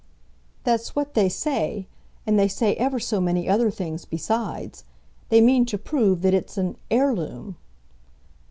[0.63, 1.85] "That's what they say.
[2.25, 4.83] And they say ever so many other things besides.
[5.29, 7.55] They mean to prove that it's an heirloom."